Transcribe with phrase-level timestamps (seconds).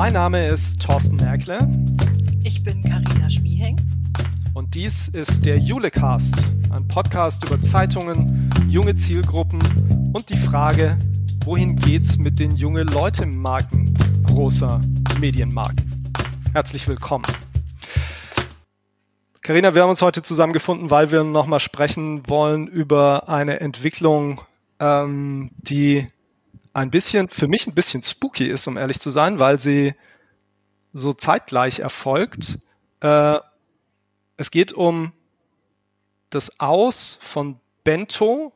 [0.00, 1.58] Mein Name ist Thorsten Merkle.
[2.42, 3.76] Ich bin Karina Schmieheng.
[4.54, 6.36] Und dies ist der Julecast,
[6.70, 9.60] ein Podcast über Zeitungen, junge Zielgruppen
[10.14, 10.96] und die Frage,
[11.44, 13.92] wohin geht's mit den junge Leute Marken
[14.24, 14.80] großer
[15.20, 16.10] Medienmarken.
[16.54, 17.26] Herzlich willkommen.
[19.42, 24.40] Karina, wir haben uns heute zusammengefunden, weil wir nochmal sprechen wollen über eine Entwicklung,
[24.78, 26.06] ähm, die
[26.72, 29.94] ein bisschen, für mich ein bisschen spooky ist, um ehrlich zu sein, weil sie
[30.92, 32.58] so zeitgleich erfolgt.
[33.00, 33.38] Äh,
[34.36, 35.12] es geht um
[36.30, 38.52] das Aus von Bento,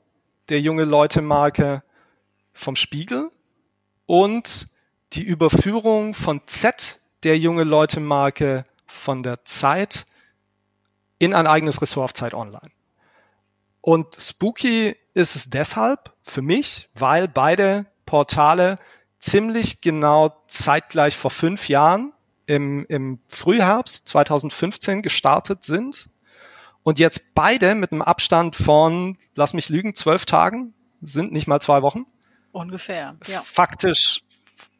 [0.48, 1.82] der junge Leute Marke
[2.52, 3.30] vom Spiegel
[4.06, 4.68] und
[5.12, 10.04] die Überführung von Z, der junge Leute Marke von der Zeit
[11.18, 12.70] in ein eigenes Ressort auf Zeit Online.
[13.80, 18.76] Und spooky ist es deshalb für mich, weil beide Portale
[19.18, 22.12] ziemlich genau zeitgleich vor fünf Jahren
[22.46, 26.08] im, im Frühherbst 2015 gestartet sind
[26.84, 31.58] und jetzt beide mit einem Abstand von, lass mich lügen, zwölf Tagen, sind nicht mal
[31.58, 32.06] zwei Wochen.
[32.52, 33.40] Ungefähr, ja.
[33.40, 34.20] Faktisch,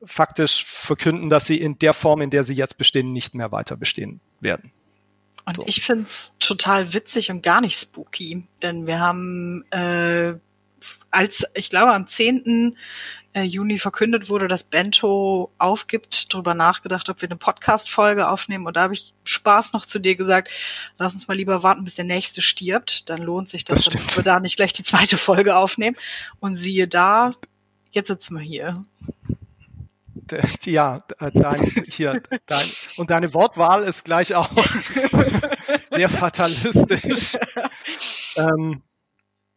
[0.05, 3.77] faktisch verkünden, dass sie in der Form, in der sie jetzt bestehen, nicht mehr weiter
[3.77, 4.71] bestehen werden.
[5.45, 5.65] Und so.
[5.67, 10.35] ich find's total witzig und gar nicht spooky, denn wir haben äh,
[11.11, 12.77] als, ich glaube, am 10.
[13.35, 18.67] Äh, Juni verkündet wurde, dass Bento aufgibt, darüber nachgedacht, ob wir eine Podcast-Folge aufnehmen.
[18.67, 20.51] Und da habe ich Spaß noch zu dir gesagt,
[20.99, 23.11] lass uns mal lieber warten, bis der nächste stirbt.
[23.11, 25.97] Dann lohnt sich das, das damit wir da nicht gleich die zweite Folge aufnehmen.
[26.39, 27.35] Und siehe da,
[27.91, 28.75] jetzt sitzen wir hier.
[30.65, 34.49] Ja, dein, hier, dein, und deine Wortwahl ist gleich auch
[35.91, 37.37] sehr fatalistisch.
[38.37, 38.83] ähm,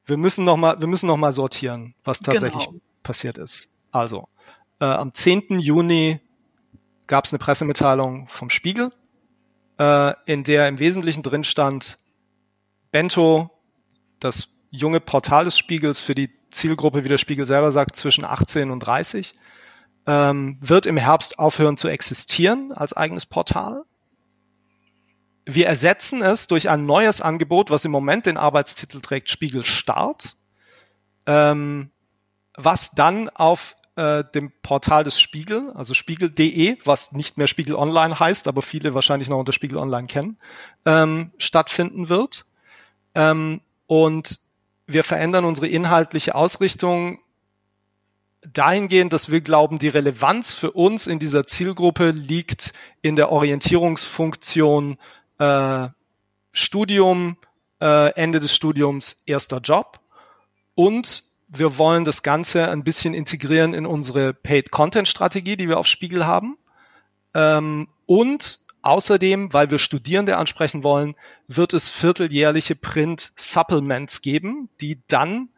[0.08, 2.80] wir müssen noch mal, wir müssen noch mal sortieren, was tatsächlich genau.
[3.04, 3.74] passiert ist.
[3.92, 4.28] Also,
[4.80, 5.60] äh, am 10.
[5.60, 6.20] Juni
[7.08, 8.92] gab es eine Pressemitteilung vom Spiegel,
[9.80, 11.98] äh, in der im Wesentlichen drin stand,
[12.92, 13.50] Bento,
[14.20, 18.72] das junge Portal des Spiegels für die Zielgruppe, wie der Spiegel selber sagt, zwischen 18
[18.72, 19.34] und 30,
[20.06, 23.84] ähm, wird im Herbst aufhören zu existieren als eigenes Portal.
[25.50, 30.36] Wir ersetzen es durch ein neues Angebot, was im Moment den Arbeitstitel trägt, Spiegel Start,
[31.26, 31.90] ähm,
[32.58, 38.20] was dann auf äh, dem Portal des Spiegel, also spiegel.de, was nicht mehr Spiegel Online
[38.20, 40.38] heißt, aber viele wahrscheinlich noch unter Spiegel Online kennen,
[40.86, 42.46] ähm, stattfinden wird.
[43.16, 44.42] Ähm, und
[44.86, 47.20] wir verändern unsere inhaltliche Ausrichtung
[48.42, 54.98] dahingehend, dass wir glauben, die Relevanz für uns in dieser Zielgruppe liegt in der Orientierungsfunktion
[55.40, 55.88] äh,
[56.52, 57.38] Studium,
[57.80, 60.00] äh, Ende des Studiums, erster Job.
[60.76, 66.26] Und wir wollen das Ganze ein bisschen integrieren in unsere Paid-Content-Strategie, die wir auf Spiegel
[66.26, 66.58] haben.
[67.34, 71.16] Ähm, und außerdem, weil wir Studierende ansprechen wollen,
[71.48, 75.50] wird es vierteljährliche Print-Supplements geben, die dann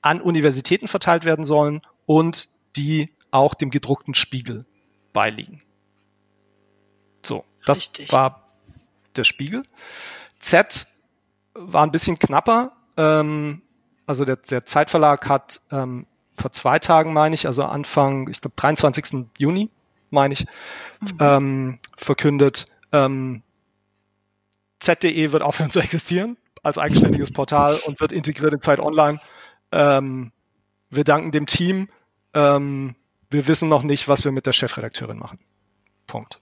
[0.00, 4.64] an Universitäten verteilt werden sollen und die auch dem gedruckten Spiegel
[5.12, 5.60] beiliegen.
[7.22, 8.12] So, das Richtig.
[8.12, 8.47] war
[9.18, 9.62] der Spiegel.
[10.38, 10.86] Z
[11.54, 12.72] war ein bisschen knapper.
[12.96, 13.62] Ähm,
[14.06, 16.06] also der, der Zeitverlag hat ähm,
[16.36, 19.26] vor zwei Tagen, meine ich, also Anfang, ich glaube 23.
[19.36, 19.70] Juni,
[20.10, 20.46] meine ich,
[21.00, 21.18] mhm.
[21.20, 23.42] ähm, verkündet, ähm,
[24.80, 29.20] Z.de wird aufhören zu existieren als eigenständiges Portal und wird integriert in Zeit Online.
[29.72, 30.32] Ähm,
[30.90, 31.88] wir danken dem Team.
[32.34, 32.94] Ähm,
[33.30, 35.38] wir wissen noch nicht, was wir mit der Chefredakteurin machen.
[36.06, 36.40] Punkt.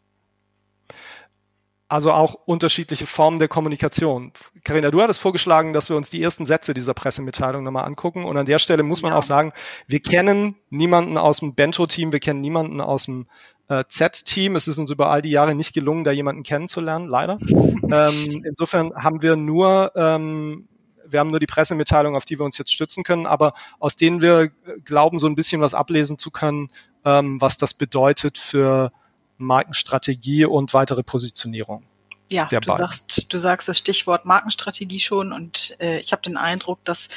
[1.88, 4.32] Also auch unterschiedliche Formen der Kommunikation.
[4.64, 8.24] Karina, du hattest vorgeschlagen, dass wir uns die ersten Sätze dieser Pressemitteilung nochmal angucken.
[8.24, 9.18] Und an der Stelle muss man ja.
[9.18, 9.52] auch sagen,
[9.86, 13.26] wir kennen niemanden aus dem Bento-Team, wir kennen niemanden aus dem
[13.68, 14.56] äh, Z-Team.
[14.56, 17.38] Es ist uns über all die Jahre nicht gelungen, da jemanden kennenzulernen, leider.
[17.48, 20.66] ähm, insofern haben wir nur, ähm,
[21.06, 24.20] wir haben nur die Pressemitteilung, auf die wir uns jetzt stützen können, aber aus denen
[24.20, 24.50] wir
[24.84, 26.68] glauben, so ein bisschen was ablesen zu können,
[27.04, 28.90] ähm, was das bedeutet für
[29.38, 31.84] Markenstrategie und weitere Positionierung.
[32.28, 36.84] Ja, du sagst, du sagst das Stichwort Markenstrategie schon und äh, ich habe den Eindruck,
[36.84, 37.08] dass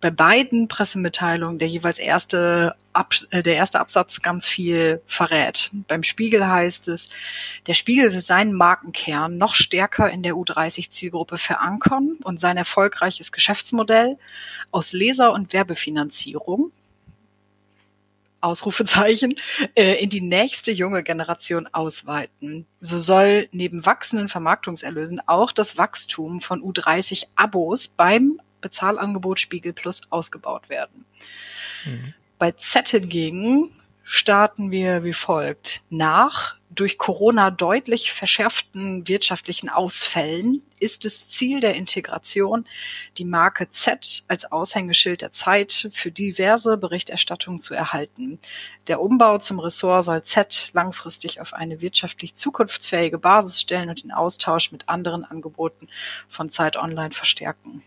[0.00, 5.70] bei beiden Pressemitteilungen der jeweils erste Ab äh, der erste Absatz ganz viel verrät.
[5.86, 7.10] Beim Spiegel heißt es,
[7.68, 14.18] der Spiegel will seinen Markenkern noch stärker in der U30-Zielgruppe verankern und sein erfolgreiches Geschäftsmodell
[14.72, 16.72] aus Leser- und Werbefinanzierung
[18.40, 19.34] Ausrufezeichen,
[19.74, 22.66] äh, in die nächste junge Generation ausweiten.
[22.80, 30.02] So soll neben wachsenden Vermarktungserlösen auch das Wachstum von U30 Abos beim Bezahlangebot Spiegel Plus
[30.10, 31.04] ausgebaut werden.
[31.84, 32.14] Mhm.
[32.38, 33.70] Bei Z hingegen
[34.12, 35.82] starten wir wie folgt.
[35.88, 42.66] Nach durch Corona deutlich verschärften wirtschaftlichen Ausfällen ist es Ziel der Integration,
[43.18, 48.40] die Marke Z als Aushängeschild der Zeit für diverse Berichterstattungen zu erhalten.
[48.88, 54.10] Der Umbau zum Ressort soll Z langfristig auf eine wirtschaftlich zukunftsfähige Basis stellen und den
[54.10, 55.86] Austausch mit anderen Angeboten
[56.28, 57.84] von Zeit Online verstärken.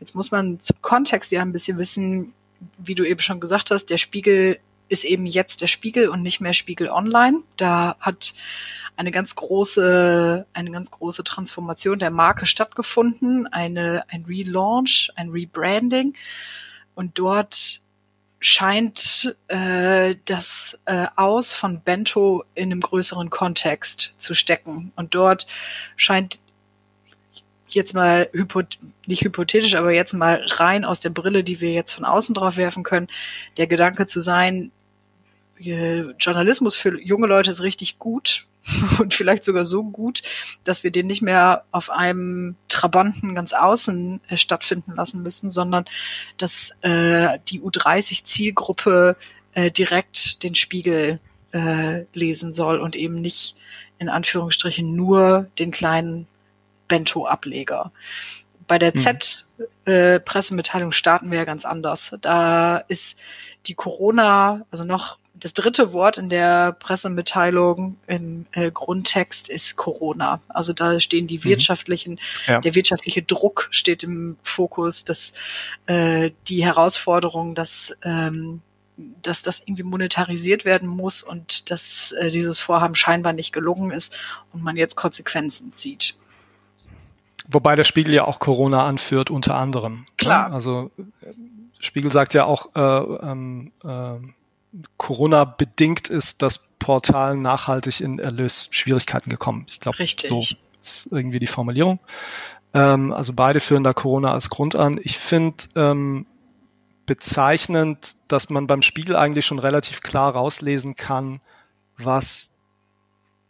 [0.00, 2.34] Jetzt muss man zum Kontext ja ein bisschen wissen,
[2.76, 4.58] wie du eben schon gesagt hast, der Spiegel
[4.88, 7.40] ist eben jetzt der Spiegel und nicht mehr Spiegel Online.
[7.56, 8.34] Da hat
[8.96, 16.14] eine ganz große, eine ganz große Transformation der Marke stattgefunden, eine, ein Relaunch, ein Rebranding.
[16.94, 17.82] Und dort
[18.40, 24.92] scheint äh, das äh, Aus von Bento in einem größeren Kontext zu stecken.
[24.96, 25.46] Und dort
[25.96, 26.38] scheint
[27.68, 31.92] jetzt mal hypoth nicht hypothetisch, aber jetzt mal rein aus der Brille, die wir jetzt
[31.92, 33.08] von außen drauf werfen können,
[33.56, 34.70] der Gedanke zu sein,
[35.58, 38.46] Journalismus für junge Leute ist richtig gut
[38.98, 40.22] und vielleicht sogar so gut,
[40.64, 45.84] dass wir den nicht mehr auf einem Trabanten ganz außen äh, stattfinden lassen müssen, sondern
[46.36, 49.16] dass äh, die U30-Zielgruppe
[49.52, 51.20] äh, direkt den Spiegel
[51.52, 53.56] äh, lesen soll und eben nicht
[53.98, 56.26] in Anführungsstrichen nur den kleinen
[56.88, 57.92] Bento-Ableger.
[58.66, 59.20] Bei der hm.
[59.86, 62.16] Z-Pressemitteilung äh, starten wir ja ganz anders.
[62.20, 63.16] Da ist
[63.66, 70.40] die Corona, also noch das dritte Wort in der Pressemitteilung im äh, Grundtext ist Corona.
[70.48, 71.44] Also da stehen die mhm.
[71.44, 72.60] wirtschaftlichen, ja.
[72.60, 75.34] der wirtschaftliche Druck steht im Fokus, dass
[75.86, 78.62] äh, die Herausforderung, dass ähm,
[79.22, 84.16] dass das irgendwie monetarisiert werden muss und dass äh, dieses Vorhaben scheinbar nicht gelungen ist
[84.52, 86.14] und man jetzt Konsequenzen zieht.
[87.48, 90.00] Wobei der Spiegel ja auch Corona anführt, unter anderem.
[90.00, 90.06] Ne?
[90.16, 90.48] Klar.
[90.48, 90.54] Ne?
[90.54, 90.90] Also
[91.78, 94.16] Spiegel sagt ja auch, äh, ähm, äh,
[94.96, 99.66] Corona bedingt ist das Portal nachhaltig in Erlösschwierigkeiten gekommen.
[99.68, 100.42] Ich glaube, so
[100.80, 101.98] ist irgendwie die Formulierung.
[102.74, 105.00] Ähm, also beide führen da Corona als Grund an.
[105.02, 106.26] Ich finde ähm,
[107.06, 111.40] bezeichnend, dass man beim Spiegel eigentlich schon relativ klar rauslesen kann,
[111.96, 112.58] was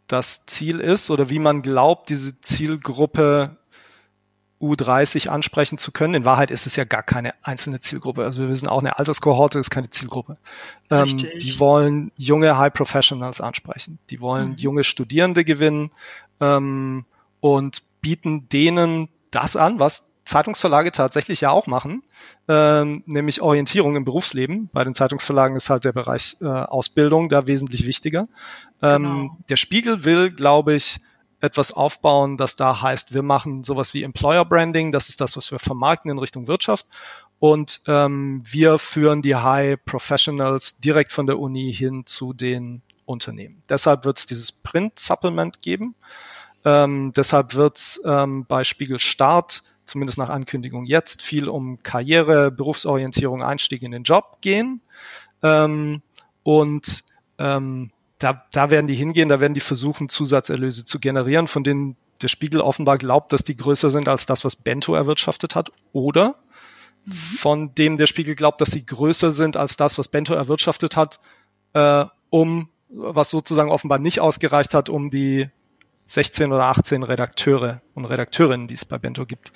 [0.07, 3.57] das Ziel ist oder wie man glaubt, diese Zielgruppe
[4.61, 6.15] U30 ansprechen zu können.
[6.15, 8.23] In Wahrheit ist es ja gar keine einzelne Zielgruppe.
[8.23, 10.37] Also wir wissen auch, eine Alterskohorte ist keine Zielgruppe.
[10.89, 13.99] Ähm, die wollen junge High Professionals ansprechen.
[14.09, 14.55] Die wollen mhm.
[14.55, 15.91] junge Studierende gewinnen
[16.39, 17.05] ähm,
[17.39, 22.03] und bieten denen das an, was Zeitungsverlage tatsächlich ja auch machen,
[22.49, 24.69] ähm, nämlich Orientierung im Berufsleben.
[24.73, 28.25] Bei den Zeitungsverlagen ist halt der Bereich äh, Ausbildung da wesentlich wichtiger.
[28.81, 29.37] Ähm, genau.
[29.49, 30.99] Der Spiegel will, glaube ich,
[31.39, 35.51] etwas aufbauen, das da heißt, wir machen sowas wie Employer Branding, das ist das, was
[35.51, 36.87] wir vermarkten in Richtung Wirtschaft.
[37.39, 43.61] Und ähm, wir führen die High Professionals direkt von der Uni hin zu den Unternehmen.
[43.69, 45.95] Deshalb wird es dieses Print-Supplement geben.
[46.65, 52.49] Ähm, deshalb wird es ähm, bei Spiegel Start, zumindest nach Ankündigung jetzt, viel um Karriere,
[52.49, 54.81] Berufsorientierung, Einstieg in den Job gehen.
[55.43, 56.01] Ähm,
[56.41, 57.03] und
[57.37, 61.95] ähm, da, da werden die hingehen, da werden die versuchen, Zusatzerlöse zu generieren, von denen
[62.21, 66.35] der Spiegel offenbar glaubt, dass die größer sind als das, was Bento erwirtschaftet hat, oder
[67.05, 67.11] mhm.
[67.11, 71.19] von dem der Spiegel glaubt, dass sie größer sind als das, was Bento erwirtschaftet hat,
[71.73, 75.49] äh, um was sozusagen offenbar nicht ausgereicht hat, um die
[76.05, 79.51] 16 oder 18 Redakteure und Redakteurinnen, die es bei Bento gibt,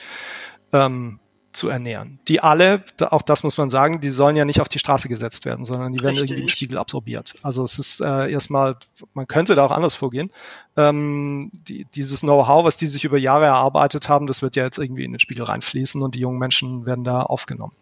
[0.74, 1.20] ähm,
[1.54, 2.20] zu ernähren.
[2.28, 5.46] Die alle, auch das muss man sagen, die sollen ja nicht auf die Straße gesetzt
[5.46, 6.32] werden, sondern die werden Richtig.
[6.32, 7.36] irgendwie im Spiegel absorbiert.
[7.42, 8.78] Also es ist äh, erstmal,
[9.14, 10.32] man könnte da auch anders vorgehen.
[10.78, 14.78] Ähm, die, dieses Know-how, was die sich über Jahre erarbeitet haben, das wird ja jetzt
[14.78, 17.74] irgendwie in den Spiegel reinfließen und die jungen Menschen werden da aufgenommen.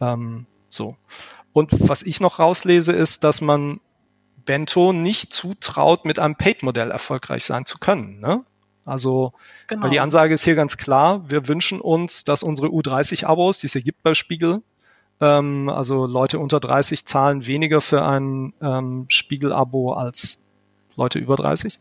[0.00, 0.96] Ähm, so.
[1.52, 3.80] Und was ich noch rauslese, ist, dass man
[4.44, 8.20] Bento nicht zutraut, mit einem Paid-Modell erfolgreich sein zu können.
[8.20, 8.44] Ne?
[8.86, 9.32] Also,
[9.66, 9.82] genau.
[9.82, 13.72] weil die Ansage ist hier ganz klar, wir wünschen uns, dass unsere U30-Abos, die es
[13.72, 14.62] hier gibt bei Spiegel,
[15.20, 20.40] ähm, also Leute unter 30 zahlen weniger für ein ähm, Spiegel-Abo als
[20.94, 21.80] Leute über 30.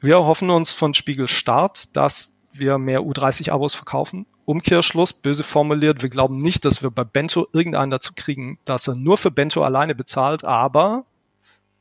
[0.00, 4.26] Wir hoffen uns von Spiegel Start, dass wir mehr U30-Abos verkaufen.
[4.44, 8.94] Umkehrschluss, böse formuliert, wir glauben nicht, dass wir bei Bento irgendeinen dazu kriegen, dass er
[8.94, 11.06] nur für Bento alleine bezahlt, aber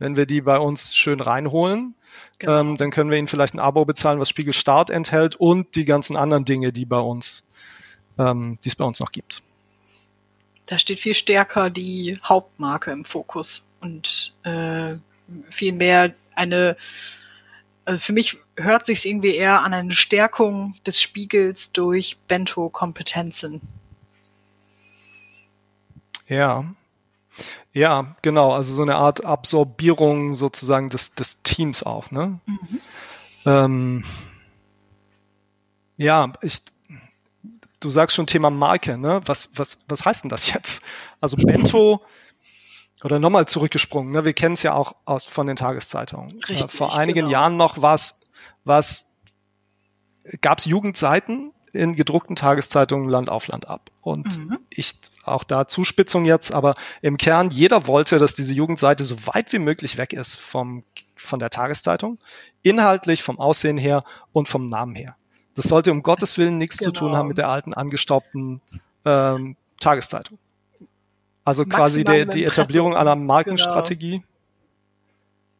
[0.03, 1.95] wenn wir die bei uns schön reinholen,
[2.37, 2.59] genau.
[2.59, 5.85] ähm, dann können wir ihnen vielleicht ein Abo bezahlen, was Spiegel Start enthält und die
[5.85, 7.47] ganzen anderen Dinge, die bei uns,
[8.19, 9.41] ähm, die es bei uns noch gibt.
[10.65, 14.95] Da steht viel stärker die Hauptmarke im Fokus und äh,
[15.49, 16.75] viel mehr eine,
[17.85, 23.61] also für mich hört sich irgendwie eher an eine Stärkung des Spiegels durch Bento-Kompetenzen.
[26.27, 26.65] Ja,
[27.71, 28.53] Ja, genau.
[28.53, 32.11] Also so eine Art Absorbierung sozusagen des, des Teams auch.
[32.11, 32.39] Ne?
[32.45, 32.81] Mhm.
[33.45, 34.03] Ähm,
[35.97, 36.61] ja, ich,
[37.79, 38.97] du sagst schon Thema Marke.
[38.97, 39.21] Ne?
[39.25, 40.83] Was, was, was heißt denn das jetzt?
[41.19, 42.01] Also Bento
[43.03, 44.11] oder nochmal zurückgesprungen.
[44.11, 44.25] Ne?
[44.25, 46.31] Wir kennen es ja auch aus von den Tageszeitungen.
[46.41, 47.31] Äh, Richtig, Vor einigen genau.
[47.31, 48.19] Jahren noch war es,
[50.41, 53.89] gab es Jugendseiten in gedruckten Tageszeitungen Land auf Land ab.
[54.01, 54.59] Und mhm.
[54.69, 54.93] ich
[55.25, 59.59] auch da Zuspitzung jetzt, aber im Kern jeder wollte, dass diese Jugendseite so weit wie
[59.59, 60.83] möglich weg ist vom
[61.23, 62.19] von der Tageszeitung,
[62.61, 64.01] inhaltlich vom Aussehen her
[64.33, 65.15] und vom Namen her.
[65.55, 66.91] Das sollte um Gottes Willen nichts genau.
[66.91, 68.61] zu tun haben mit der alten angestaubten
[69.05, 70.37] ähm, Tageszeitung.
[71.45, 74.23] Also maximal quasi der, die Etablierung einer Markenstrategie.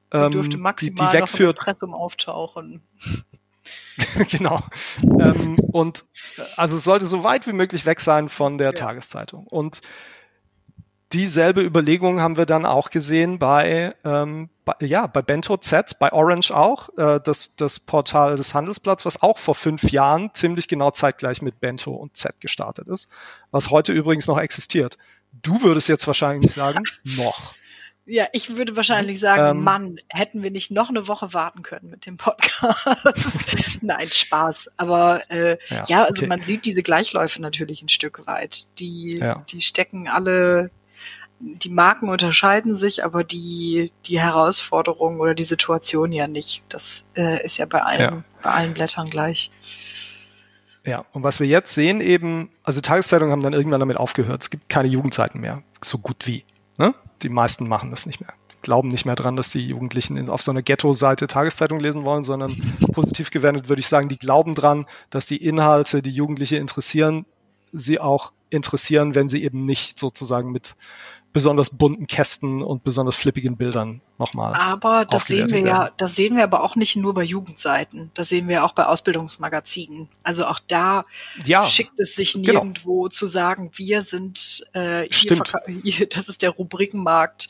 [0.09, 0.25] Genau.
[0.25, 1.57] Sie dürfte maximal die, die wegführt.
[1.57, 2.81] noch Impressum auftauchen.
[4.29, 4.61] genau.
[5.01, 6.05] ähm, und
[6.55, 8.73] also es sollte so weit wie möglich weg sein von der ja.
[8.73, 9.47] Tageszeitung.
[9.47, 9.81] Und
[11.13, 16.11] dieselbe Überlegung haben wir dann auch gesehen bei, ähm, bei ja, bei Bento Z, bei
[16.11, 20.91] Orange auch, äh, das, das Portal des Handelsblatts, was auch vor fünf Jahren ziemlich genau
[20.91, 23.09] zeitgleich mit Bento und Z gestartet ist,
[23.51, 24.97] was heute übrigens noch existiert.
[25.31, 27.53] Du würdest jetzt wahrscheinlich sagen, noch.
[28.05, 31.89] Ja, ich würde wahrscheinlich sagen, ähm, Mann, hätten wir nicht noch eine Woche warten können
[31.89, 33.77] mit dem Podcast.
[33.81, 34.71] Nein, Spaß.
[34.75, 36.27] Aber äh, ja, ja also okay.
[36.27, 38.77] man sieht diese Gleichläufe natürlich ein Stück weit.
[38.79, 39.45] Die, ja.
[39.49, 40.69] die stecken alle,
[41.39, 46.61] die Marken unterscheiden sich, aber die, die Herausforderung oder die Situation ja nicht.
[46.67, 48.23] Das äh, ist ja bei allen, ja.
[48.41, 49.49] bei allen Blättern gleich.
[50.85, 54.41] Ja, und was wir jetzt sehen eben, also Tageszeitungen haben dann irgendwann damit aufgehört.
[54.41, 56.43] Es gibt keine Jugendzeiten mehr, so gut wie.
[56.77, 56.93] Ne?
[57.23, 58.33] Die meisten machen das nicht mehr.
[58.61, 62.55] Glauben nicht mehr dran, dass die Jugendlichen auf so einer Ghetto-Seite Tageszeitung lesen wollen, sondern
[62.93, 67.25] positiv gewendet würde ich sagen, die glauben dran, dass die Inhalte, die Jugendliche interessieren,
[67.71, 70.75] sie auch interessieren, wenn sie eben nicht sozusagen mit
[71.33, 74.53] besonders bunten Kästen und besonders flippigen Bildern nochmal.
[74.53, 75.67] Aber das sehen wir werden.
[75.67, 78.11] ja, das sehen wir aber auch nicht nur bei Jugendseiten.
[78.13, 80.07] Das sehen wir auch bei Ausbildungsmagazinen.
[80.21, 81.05] Also auch da
[81.45, 82.45] ja, schickt es sich genau.
[82.45, 83.09] nirgendwo genau.
[83.09, 85.41] zu sagen, wir sind äh, hier,
[85.83, 87.49] hier, das ist der Rubrikenmarkt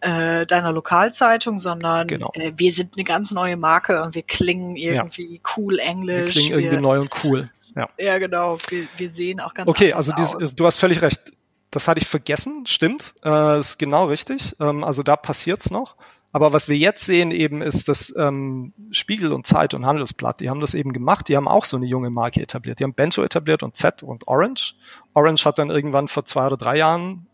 [0.00, 2.30] äh, deiner Lokalzeitung, sondern genau.
[2.34, 5.40] äh, wir sind eine ganz neue Marke und wir klingen irgendwie ja.
[5.56, 6.36] cool Englisch.
[6.36, 7.46] Wir klingen irgendwie wir, neu und cool.
[7.74, 8.58] Ja, ja genau.
[8.68, 11.32] Wir, wir sehen auch ganz Okay, also dieses, du hast völlig recht
[11.74, 14.54] das hatte ich vergessen, stimmt, äh, ist genau richtig.
[14.60, 15.96] Ähm, also da passiert's noch.
[16.32, 20.50] Aber was wir jetzt sehen eben ist, dass ähm, Spiegel und Zeit und Handelsblatt, die
[20.50, 22.80] haben das eben gemacht, die haben auch so eine junge Marke etabliert.
[22.80, 24.74] Die haben Bento etabliert und Z und Orange.
[25.14, 27.26] Orange hat dann irgendwann vor zwei oder drei Jahren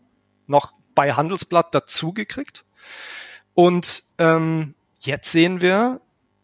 [0.47, 2.63] noch bei Handelsblatt dazugekriegt.
[3.53, 6.01] Und ähm, jetzt sehen wir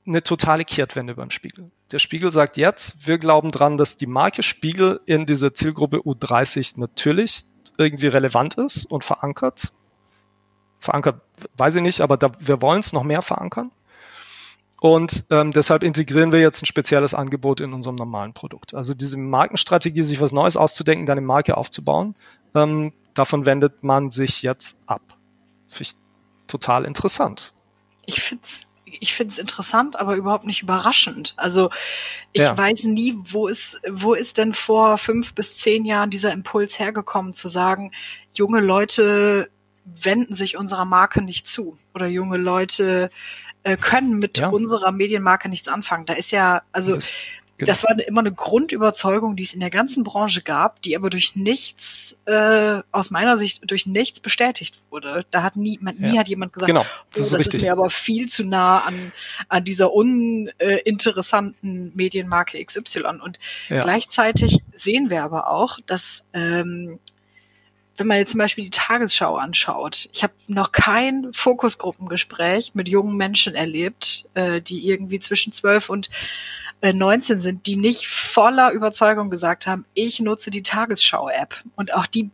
[0.08, 1.68] eine totale Kehrtwende beim Spiegel.
[1.92, 6.80] Der Spiegel sagt jetzt, wir glauben dran, dass die Marke Spiegel in dieser Zielgruppe U30
[6.80, 7.46] natürlich
[7.78, 9.74] irgendwie relevant ist und verankert.
[10.80, 11.22] Verankert,
[11.58, 13.72] weiß ich nicht, aber da, wir wollen es noch mehr verankern.
[14.80, 18.76] Und ähm, deshalb integrieren wir jetzt ein spezielles Angebot in unserem normalen Produkt.
[18.76, 22.16] Also diese Markenstrategie, sich was Neues auszudenken, dann eine Marke aufzubauen,
[22.54, 25.02] ähm, davon wendet man sich jetzt ab.
[25.68, 25.96] Finde ich
[26.46, 27.54] total interessant.
[28.06, 28.68] Ich finde es
[29.00, 31.34] ich finde es interessant, aber überhaupt nicht überraschend.
[31.38, 31.70] Also
[32.34, 32.58] ich ja.
[32.58, 37.34] weiß nie, wo ist, wo ist denn vor fünf bis zehn Jahren dieser Impuls hergekommen,
[37.34, 37.92] zu sagen,
[38.32, 39.50] junge Leute
[39.86, 43.10] wenden sich unserer Marke nicht zu oder junge Leute
[43.64, 44.50] äh, können mit ja.
[44.50, 46.06] unserer Medienmarke nichts anfangen.
[46.06, 47.14] Da ist ja, also das,
[47.58, 47.72] Genau.
[47.72, 51.36] Das war immer eine Grundüberzeugung, die es in der ganzen Branche gab, die aber durch
[51.36, 55.26] nichts, äh, aus meiner Sicht, durch nichts bestätigt wurde.
[55.32, 56.86] Da hat nie, man, nie hat jemand gesagt, genau.
[57.14, 59.12] das, oh, ist, das ist, mir aber viel zu nah an,
[59.50, 63.22] an dieser uninteressanten Medienmarke XY.
[63.24, 63.82] Und ja.
[63.82, 67.00] gleichzeitig sehen wir aber auch, dass ähm,
[67.98, 73.18] wenn man jetzt zum Beispiel die Tagesschau anschaut, ich habe noch kein Fokusgruppengespräch mit jungen
[73.18, 76.12] Menschen erlebt, äh, die irgendwie zwischen zwölf und
[76.84, 81.56] 19 äh, sind, die nicht voller Überzeugung gesagt haben, ich nutze die Tagesschau-App.
[81.76, 82.30] Und auch die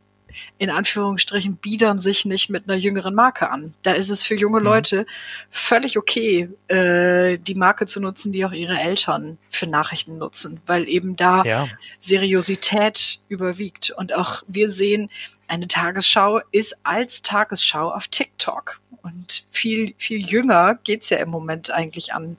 [0.58, 3.74] in Anführungsstrichen biedern sich nicht mit einer jüngeren Marke an.
[3.84, 4.66] Da ist es für junge mhm.
[4.66, 5.06] Leute
[5.50, 10.88] völlig okay, äh, die Marke zu nutzen, die auch ihre Eltern für Nachrichten nutzen, weil
[10.88, 11.68] eben da ja.
[12.00, 13.92] Seriosität überwiegt.
[13.92, 15.10] Und auch wir sehen,
[15.48, 18.80] eine Tagesschau ist als Tagesschau auf TikTok.
[19.02, 22.38] Und viel, viel jünger geht's ja im Moment eigentlich an,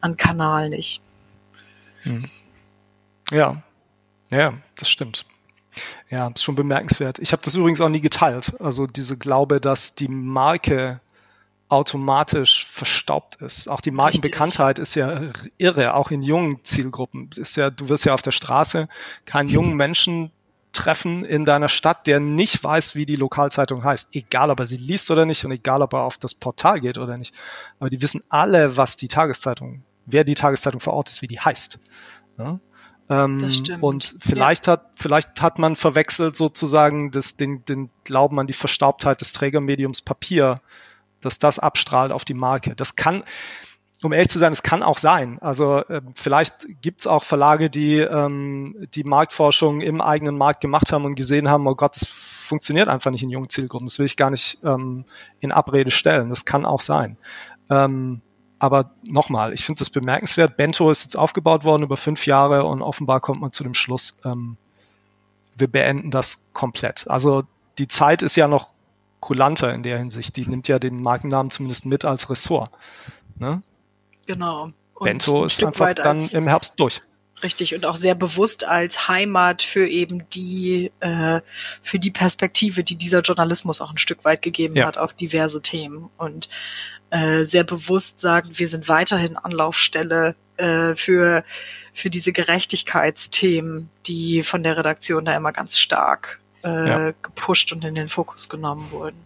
[0.00, 1.02] an Kanal nicht.
[3.30, 3.62] Ja,
[4.30, 5.26] ja, das stimmt.
[6.08, 7.18] Ja, ist schon bemerkenswert.
[7.18, 8.54] Ich habe das übrigens auch nie geteilt.
[8.60, 11.00] Also diese Glaube, dass die Marke
[11.68, 13.68] automatisch verstaubt ist.
[13.68, 17.30] Auch die Markenbekanntheit ist ja irre, auch in jungen Zielgruppen.
[17.36, 18.88] Ist ja, du wirst ja auf der Straße
[19.24, 20.30] keinen jungen Menschen
[20.72, 24.14] treffen in deiner Stadt, der nicht weiß, wie die Lokalzeitung heißt.
[24.14, 26.98] Egal, ob er sie liest oder nicht und egal, ob er auf das Portal geht
[26.98, 27.34] oder nicht.
[27.80, 31.40] Aber die wissen alle, was die Tageszeitung, wer die Tageszeitung vor Ort ist, wie die
[31.40, 31.78] heißt.
[32.38, 32.60] Ja?
[33.08, 33.48] Ähm,
[33.80, 34.74] und vielleicht ja.
[34.74, 40.02] hat, vielleicht hat man verwechselt sozusagen das, den, den Glauben an die Verstaubtheit des Trägermediums
[40.02, 40.60] Papier,
[41.20, 42.74] dass das abstrahlt auf die Marke.
[42.74, 43.22] Das kann,
[44.02, 45.38] um ehrlich zu sein, es kann auch sein.
[45.40, 50.92] Also äh, vielleicht gibt es auch Verlage, die ähm, die Marktforschung im eigenen Markt gemacht
[50.92, 53.86] haben und gesehen haben, oh Gott, das funktioniert einfach nicht in jungen Zielgruppen.
[53.86, 55.04] Das will ich gar nicht ähm,
[55.38, 56.28] in Abrede stellen.
[56.28, 57.18] Das kann auch sein.
[57.70, 58.20] Ähm,
[58.58, 60.56] aber nochmal, ich finde das bemerkenswert.
[60.56, 64.18] Bento ist jetzt aufgebaut worden über fünf Jahre und offenbar kommt man zu dem Schluss,
[64.24, 64.56] ähm,
[65.58, 67.08] wir beenden das komplett.
[67.08, 67.44] Also
[67.78, 68.72] die Zeit ist ja noch
[69.20, 70.36] kulanter in der Hinsicht.
[70.36, 72.70] Die nimmt ja den Markennamen zumindest mit als Ressort.
[73.36, 73.62] Ne?
[74.26, 74.70] Genau.
[74.94, 77.00] Und Bento ein ist einfach dann im Herbst durch.
[77.42, 81.42] Richtig und auch sehr bewusst als Heimat für eben die äh,
[81.82, 84.86] für die Perspektive, die dieser Journalismus auch ein Stück weit gegeben ja.
[84.86, 86.48] hat auf diverse Themen und
[87.10, 91.44] äh, sehr bewusst sagen, wir sind weiterhin Anlaufstelle äh, für
[91.96, 97.12] für diese Gerechtigkeitsthemen, die von der Redaktion da immer ganz stark äh, ja.
[97.22, 99.16] gepusht und in den Fokus genommen wurden.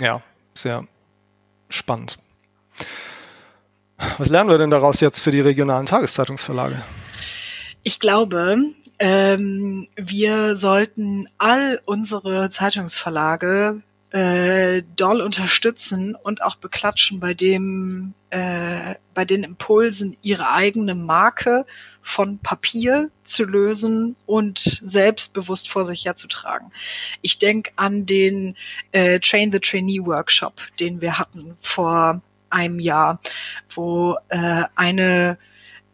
[0.00, 0.20] Ja,
[0.52, 0.86] sehr
[1.70, 2.18] spannend.
[4.18, 6.82] Was lernen wir denn daraus jetzt für die regionalen Tageszeitungsverlage?
[7.82, 8.58] Ich glaube,
[8.98, 18.96] ähm, wir sollten all unsere Zeitungsverlage äh, doll unterstützen und auch beklatschen bei dem, äh,
[19.14, 21.64] bei den Impulsen, ihre eigene Marke
[22.02, 26.72] von Papier zu lösen und selbstbewusst vor sich herzutragen.
[27.22, 28.56] Ich denke an den
[28.92, 33.18] äh, Train the Trainee Workshop, den wir hatten vor einem Jahr,
[33.70, 35.38] wo äh, eine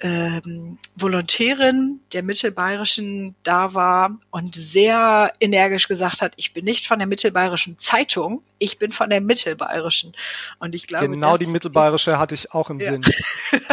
[0.01, 6.99] ähm, Volontärin der Mittelbayerischen da war und sehr energisch gesagt hat, ich bin nicht von
[6.99, 10.15] der Mittelbayerischen Zeitung, ich bin von der Mittelbayerischen.
[10.61, 12.93] Und ich glaube, genau die Mittelbayerische hatte ich auch im ja.
[12.93, 13.03] Sinn.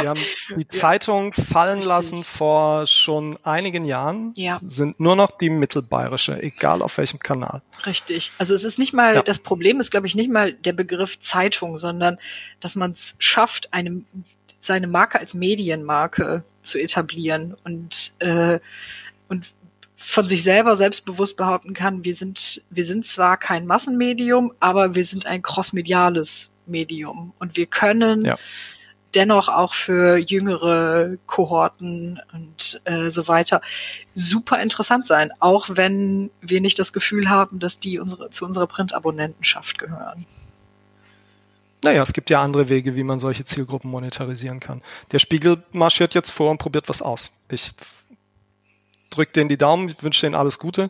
[0.02, 0.20] Die haben
[0.56, 1.88] die Zeitung fallen Richtig.
[1.88, 4.60] lassen vor schon einigen Jahren, ja.
[4.66, 7.62] sind nur noch die Mittelbayerische, egal auf welchem Kanal.
[7.86, 8.32] Richtig.
[8.38, 9.22] Also es ist nicht mal, ja.
[9.22, 12.20] das Problem ist, glaube ich, nicht mal der Begriff Zeitung, sondern
[12.60, 14.02] dass man es schafft, eine
[14.66, 18.60] seine Marke als Medienmarke zu etablieren und, äh,
[19.28, 19.54] und
[19.96, 25.06] von sich selber selbstbewusst behaupten kann, wir sind, wir sind zwar kein Massenmedium, aber wir
[25.06, 28.38] sind ein crossmediales Medium und wir können ja.
[29.16, 33.62] dennoch auch für jüngere Kohorten und äh, so weiter
[34.14, 38.68] super interessant sein, auch wenn wir nicht das Gefühl haben, dass die unsere, zu unserer
[38.68, 40.26] Printabonnentenschaft gehören.
[41.86, 44.82] Naja, es gibt ja andere Wege, wie man solche Zielgruppen monetarisieren kann.
[45.12, 47.32] Der Spiegel marschiert jetzt vor und probiert was aus.
[47.48, 47.74] Ich
[49.12, 50.90] drücke denen die Daumen, ich wünsche denen alles Gute.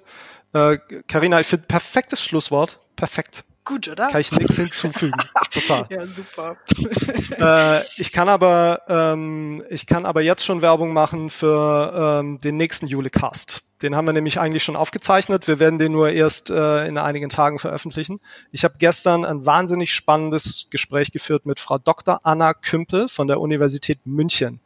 [0.53, 2.79] Karina, äh, ich finde perfektes Schlusswort.
[2.95, 3.43] Perfekt.
[3.65, 4.07] Gut, oder?
[4.07, 5.17] Kann ich nichts hinzufügen.
[5.51, 5.87] Total.
[5.89, 6.55] Ja, super.
[7.39, 12.57] äh, ich kann aber, ähm, ich kann aber jetzt schon Werbung machen für ähm, den
[12.57, 13.63] nächsten Julecast.
[13.81, 15.47] Den haben wir nämlich eigentlich schon aufgezeichnet.
[15.47, 18.21] Wir werden den nur erst äh, in einigen Tagen veröffentlichen.
[18.51, 22.19] Ich habe gestern ein wahnsinnig spannendes Gespräch geführt mit Frau Dr.
[22.23, 24.61] Anna Kümpel von der Universität München.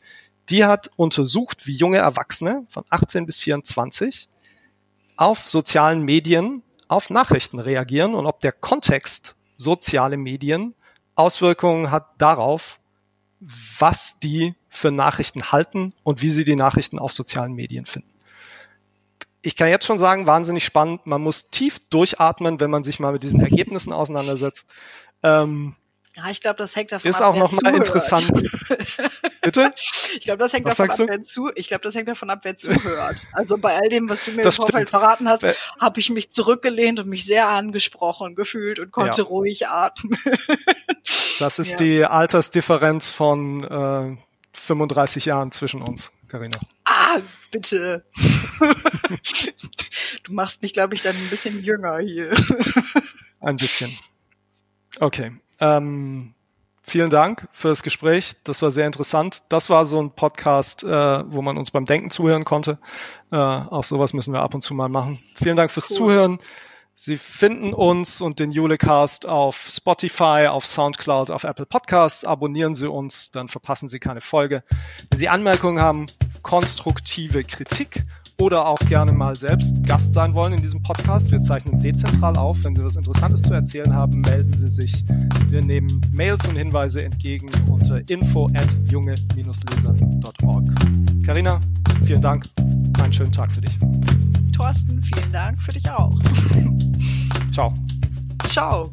[0.49, 4.27] Die hat untersucht, wie junge Erwachsene von 18 bis 24
[5.15, 10.75] auf sozialen Medien auf Nachrichten reagieren und ob der Kontext soziale Medien
[11.15, 12.79] Auswirkungen hat darauf,
[13.39, 18.09] was die für Nachrichten halten und wie sie die Nachrichten auf sozialen Medien finden.
[19.41, 21.05] Ich kann jetzt schon sagen, wahnsinnig spannend.
[21.05, 24.67] Man muss tief durchatmen, wenn man sich mal mit diesen Ergebnissen auseinandersetzt.
[25.23, 25.75] Ähm,
[26.19, 27.35] ja, ich glaube, das hängt davon ist ab.
[27.35, 28.31] Ist auch nochmal interessant.
[29.41, 29.73] Bitte?
[30.13, 32.39] Ich glaube, das hängt was davon ab, wer zu, ich glaube, das hängt davon ab,
[32.43, 33.21] wer zuhört.
[33.31, 35.43] Also bei all dem, was du mir das im Vorfeld verraten hast,
[35.79, 39.27] habe ich mich zurückgelehnt und mich sehr angesprochen gefühlt und konnte ja.
[39.27, 40.17] ruhig atmen.
[41.39, 41.77] das ist ja.
[41.77, 44.17] die Altersdifferenz von äh,
[44.53, 46.59] 35 Jahren zwischen uns, Karina.
[46.83, 47.19] Ah,
[47.51, 48.05] bitte.
[50.23, 52.31] du machst mich, glaube ich, dann ein bisschen jünger hier.
[53.39, 53.97] ein bisschen.
[54.99, 55.31] Okay.
[55.59, 56.33] Ähm,
[56.81, 58.35] vielen Dank für das Gespräch.
[58.43, 59.43] Das war sehr interessant.
[59.49, 62.79] Das war so ein Podcast, äh, wo man uns beim Denken zuhören konnte.
[63.31, 65.19] Äh, auch sowas müssen wir ab und zu mal machen.
[65.35, 65.97] Vielen Dank fürs cool.
[65.97, 66.39] Zuhören.
[67.01, 72.25] Sie finden uns und den Julecast auf Spotify, auf Soundcloud, auf Apple Podcasts.
[72.25, 74.63] Abonnieren Sie uns, dann verpassen Sie keine Folge.
[75.09, 76.07] Wenn Sie Anmerkungen haben,
[76.41, 78.03] konstruktive Kritik
[78.39, 81.31] oder auch gerne mal selbst Gast sein wollen in diesem Podcast.
[81.31, 82.63] Wir zeichnen dezentral auf.
[82.63, 85.03] Wenn Sie was Interessantes zu erzählen haben, melden Sie sich.
[85.49, 90.65] Wir nehmen Mails und Hinweise entgegen unter info at junge-lesern.org.
[91.25, 91.59] Carina,
[92.05, 92.45] vielen Dank.
[93.01, 93.77] einen schönen Tag für dich.
[94.55, 96.17] Thorsten, vielen Dank für dich auch.
[97.51, 97.73] Ciao.
[98.47, 98.91] Ciao.